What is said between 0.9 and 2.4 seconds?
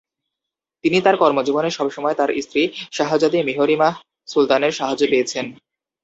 তার কর্মজীবনে সবসময় তার